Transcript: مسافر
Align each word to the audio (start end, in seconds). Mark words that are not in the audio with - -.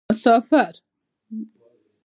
مسافر 0.11 0.83